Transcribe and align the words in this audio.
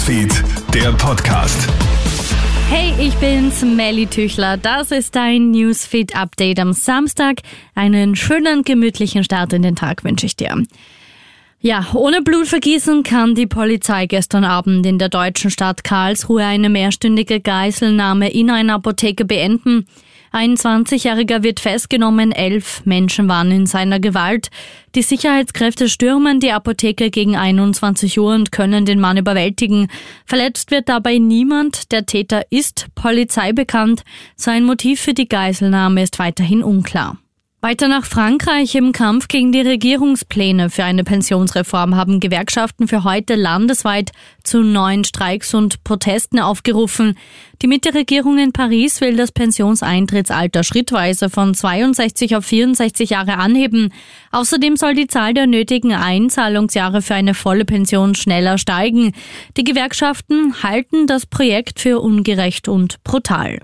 Newsfeed, 0.00 0.32
der 0.72 0.92
Podcast. 0.92 1.68
Hey, 2.70 2.94
ich 2.98 3.14
bin's, 3.16 3.62
Melly 3.62 4.06
Tüchler. 4.06 4.56
Das 4.56 4.92
ist 4.92 5.14
dein 5.14 5.50
Newsfeed-Update 5.50 6.58
am 6.58 6.72
Samstag. 6.72 7.42
Einen 7.74 8.16
schönen, 8.16 8.62
gemütlichen 8.62 9.24
Start 9.24 9.52
in 9.52 9.60
den 9.60 9.76
Tag 9.76 10.02
wünsche 10.02 10.24
ich 10.24 10.36
dir. 10.36 10.64
Ja, 11.60 11.86
ohne 11.92 12.22
Blutvergießen 12.22 13.02
kann 13.02 13.34
die 13.34 13.46
Polizei 13.46 14.06
gestern 14.06 14.44
Abend 14.44 14.86
in 14.86 14.98
der 14.98 15.10
deutschen 15.10 15.50
Stadt 15.50 15.84
Karlsruhe 15.84 16.46
eine 16.46 16.70
mehrstündige 16.70 17.40
Geiselnahme 17.40 18.30
in 18.30 18.48
einer 18.48 18.76
Apotheke 18.76 19.26
beenden. 19.26 19.86
Ein 20.32 20.54
20-Jähriger 20.54 21.42
wird 21.42 21.58
festgenommen, 21.58 22.30
elf 22.30 22.86
Menschen 22.86 23.28
waren 23.28 23.50
in 23.50 23.66
seiner 23.66 23.98
Gewalt. 23.98 24.48
Die 24.94 25.02
Sicherheitskräfte 25.02 25.88
stürmen 25.88 26.38
die 26.38 26.52
Apotheke 26.52 27.10
gegen 27.10 27.36
21 27.36 28.18
Uhr 28.20 28.34
und 28.34 28.52
können 28.52 28.86
den 28.86 29.00
Mann 29.00 29.16
überwältigen. 29.16 29.88
Verletzt 30.24 30.70
wird 30.70 30.88
dabei 30.88 31.18
niemand. 31.18 31.90
Der 31.90 32.06
Täter 32.06 32.42
ist 32.50 32.86
Polizei 32.94 33.52
bekannt. 33.52 34.04
Sein 34.36 34.64
Motiv 34.64 35.00
für 35.00 35.14
die 35.14 35.28
Geiselnahme 35.28 36.02
ist 36.02 36.20
weiterhin 36.20 36.62
unklar. 36.62 37.18
Weiter 37.62 37.88
nach 37.88 38.06
Frankreich 38.06 38.74
im 38.74 38.92
Kampf 38.92 39.28
gegen 39.28 39.52
die 39.52 39.60
Regierungspläne 39.60 40.70
für 40.70 40.82
eine 40.82 41.04
Pensionsreform 41.04 41.94
haben 41.94 42.18
Gewerkschaften 42.18 42.88
für 42.88 43.04
heute 43.04 43.34
landesweit 43.34 44.12
zu 44.42 44.62
neuen 44.62 45.04
Streiks 45.04 45.52
und 45.52 45.84
Protesten 45.84 46.40
aufgerufen. 46.40 47.18
Die 47.60 47.66
Mitte-Regierung 47.66 48.38
in 48.38 48.52
Paris 48.52 49.02
will 49.02 49.14
das 49.14 49.30
Pensionsintrittsalter 49.30 50.64
schrittweise 50.64 51.28
von 51.28 51.52
62 51.52 52.34
auf 52.34 52.46
64 52.46 53.10
Jahre 53.10 53.36
anheben. 53.36 53.92
Außerdem 54.32 54.76
soll 54.76 54.94
die 54.94 55.08
Zahl 55.08 55.34
der 55.34 55.46
nötigen 55.46 55.92
Einzahlungsjahre 55.92 57.02
für 57.02 57.14
eine 57.14 57.34
volle 57.34 57.66
Pension 57.66 58.14
schneller 58.14 58.56
steigen. 58.56 59.12
Die 59.58 59.64
Gewerkschaften 59.64 60.62
halten 60.62 61.06
das 61.06 61.26
Projekt 61.26 61.80
für 61.80 62.00
ungerecht 62.00 62.68
und 62.68 63.04
brutal. 63.04 63.58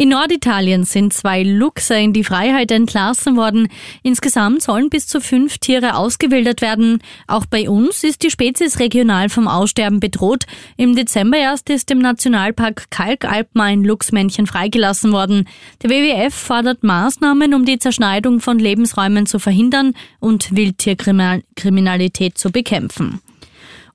In 0.00 0.10
Norditalien 0.10 0.84
sind 0.84 1.12
zwei 1.12 1.42
Luchse 1.42 1.98
in 1.98 2.12
die 2.12 2.22
Freiheit 2.22 2.70
entlassen 2.70 3.36
worden. 3.36 3.66
Insgesamt 4.04 4.62
sollen 4.62 4.90
bis 4.90 5.08
zu 5.08 5.20
fünf 5.20 5.58
Tiere 5.58 5.96
ausgewildert 5.96 6.62
werden. 6.62 7.02
Auch 7.26 7.46
bei 7.46 7.68
uns 7.68 8.04
ist 8.04 8.22
die 8.22 8.30
Spezies 8.30 8.78
regional 8.78 9.28
vom 9.28 9.48
Aussterben 9.48 9.98
bedroht. 9.98 10.44
Im 10.76 10.94
Dezember 10.94 11.38
erst 11.38 11.68
ist 11.68 11.90
im 11.90 11.98
Nationalpark 11.98 12.92
Kalkalpen 12.92 13.60
ein 13.60 13.82
Luchsmännchen 13.82 14.46
freigelassen 14.46 15.10
worden. 15.10 15.48
Der 15.82 15.90
WWF 15.90 16.32
fordert 16.32 16.84
Maßnahmen, 16.84 17.52
um 17.52 17.64
die 17.64 17.80
Zerschneidung 17.80 18.38
von 18.38 18.60
Lebensräumen 18.60 19.26
zu 19.26 19.40
verhindern 19.40 19.94
und 20.20 20.54
Wildtierkriminalität 20.54 22.38
zu 22.38 22.52
bekämpfen. 22.52 23.20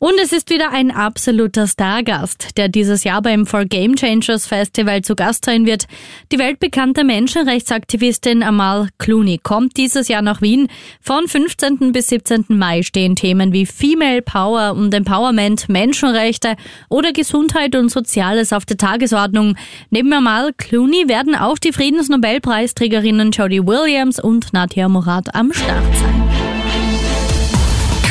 Und 0.03 0.19
es 0.21 0.33
ist 0.33 0.49
wieder 0.49 0.71
ein 0.71 0.91
absoluter 0.91 1.65
Stargast, 1.65 2.57
der 2.57 2.67
dieses 2.67 3.05
Jahr 3.05 3.21
beim 3.21 3.45
For 3.45 3.63
Game 3.63 3.95
Changers 3.95 4.45
Festival 4.45 5.01
zu 5.01 5.15
Gast 5.15 5.45
sein 5.45 5.65
wird. 5.65 5.85
Die 6.29 6.39
weltbekannte 6.39 7.05
Menschenrechtsaktivistin 7.05 8.43
Amal 8.43 8.89
Clooney 8.97 9.39
kommt 9.41 9.77
dieses 9.77 10.09
Jahr 10.09 10.21
nach 10.21 10.41
Wien. 10.41 10.67
Von 10.99 11.29
15. 11.29 11.93
bis 11.93 12.09
17. 12.09 12.47
Mai 12.49 12.81
stehen 12.81 13.15
Themen 13.15 13.53
wie 13.53 13.65
Female 13.65 14.21
Power 14.21 14.73
und 14.73 14.93
Empowerment, 14.93 15.69
Menschenrechte 15.69 16.57
oder 16.89 17.13
Gesundheit 17.13 17.73
und 17.73 17.87
Soziales 17.87 18.51
auf 18.51 18.65
der 18.65 18.75
Tagesordnung. 18.75 19.55
Neben 19.89 20.11
Amal 20.11 20.51
Clooney 20.57 21.07
werden 21.07 21.33
auch 21.33 21.57
die 21.57 21.71
Friedensnobelpreisträgerinnen 21.71 23.31
Jodie 23.31 23.65
Williams 23.65 24.19
und 24.19 24.51
Nadia 24.51 24.89
Murad 24.89 25.33
am 25.33 25.53
Start 25.53 25.95
sein. 25.95 26.23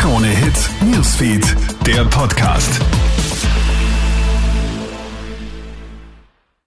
Krone 0.02 0.26
Hits, 0.26 0.68
Newsfeed, 0.80 1.46
der 1.84 2.04
Podcast. 2.04 3.01